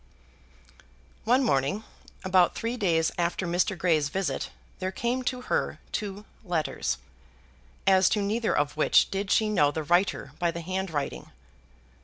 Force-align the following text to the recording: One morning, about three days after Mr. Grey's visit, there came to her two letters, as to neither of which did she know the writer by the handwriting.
One 1.25 1.43
morning, 1.43 1.83
about 2.23 2.55
three 2.55 2.75
days 2.75 3.11
after 3.19 3.45
Mr. 3.45 3.77
Grey's 3.77 4.09
visit, 4.09 4.49
there 4.79 4.91
came 4.91 5.21
to 5.25 5.41
her 5.41 5.77
two 5.91 6.25
letters, 6.43 6.97
as 7.85 8.09
to 8.09 8.21
neither 8.23 8.57
of 8.57 8.75
which 8.75 9.11
did 9.11 9.29
she 9.29 9.47
know 9.47 9.69
the 9.69 9.83
writer 9.83 10.31
by 10.39 10.49
the 10.49 10.61
handwriting. 10.61 11.29